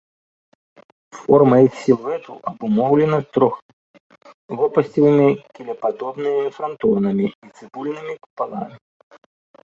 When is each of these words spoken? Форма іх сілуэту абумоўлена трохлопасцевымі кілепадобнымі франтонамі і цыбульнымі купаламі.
Форма 1.17 1.57
іх 1.65 1.73
сілуэту 1.81 2.33
абумоўлена 2.51 3.19
трохлопасцевымі 3.35 5.27
кілепадобнымі 5.59 6.47
франтонамі 6.55 7.27
і 7.29 7.47
цыбульнымі 7.57 8.13
купаламі. 8.25 8.75